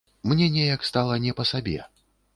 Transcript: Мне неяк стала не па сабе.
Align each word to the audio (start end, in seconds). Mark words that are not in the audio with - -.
Мне 0.23 0.47
неяк 0.55 0.87
стала 0.89 1.19
не 1.27 1.37
па 1.41 1.47
сабе. 1.51 1.77